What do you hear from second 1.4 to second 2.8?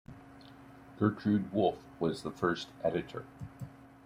Wolff was the first